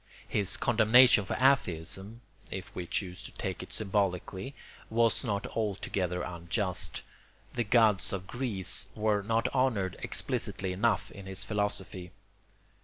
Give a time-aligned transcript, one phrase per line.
[0.27, 7.03] His condemnation for atheism—if we choose to take it symbolically—was not altogether unjust:
[7.53, 12.11] the gods of Greece were not honoured explicitly enough in his philosophy.